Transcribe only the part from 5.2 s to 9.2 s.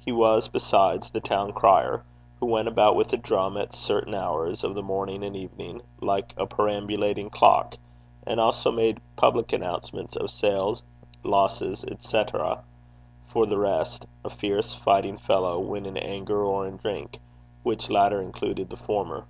and evening, like a perambulating clock, and also made